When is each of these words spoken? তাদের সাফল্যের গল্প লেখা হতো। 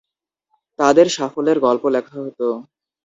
তাদের 0.79 1.07
সাফল্যের 1.09 1.57
গল্প 1.59 1.83
লেখা 1.87 2.17
হতো। 2.19 2.47